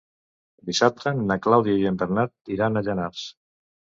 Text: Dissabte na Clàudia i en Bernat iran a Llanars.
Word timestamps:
Dissabte 0.69 1.11
na 1.31 1.37
Clàudia 1.43 1.77
i 1.81 1.85
en 1.91 2.01
Bernat 2.03 2.51
iran 2.57 2.81
a 2.81 2.83
Llanars. 2.89 3.29